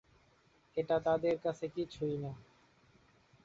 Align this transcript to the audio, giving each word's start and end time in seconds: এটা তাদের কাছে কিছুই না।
এটা 0.77 0.95
তাদের 0.99 1.35
কাছে 1.39 1.65
কিছুই 1.67 2.15
না। 2.17 2.31